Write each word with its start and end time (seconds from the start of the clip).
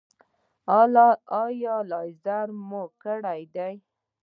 ایا 1.43 1.75
لیزر 1.89 2.47
مو 2.67 2.81
کړی 3.03 3.41
دی؟ 3.55 3.73